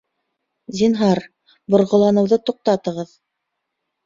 Зинһар, 0.79 1.21
борғоланыуҙы 1.75 2.41
туҡтатығыҙ! 2.49 3.15